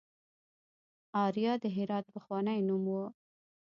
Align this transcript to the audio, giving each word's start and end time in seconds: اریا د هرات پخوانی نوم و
اریا 1.25 1.53
د 1.63 1.65
هرات 1.75 2.05
پخوانی 2.15 2.59
نوم 2.67 2.83
و 2.89 2.95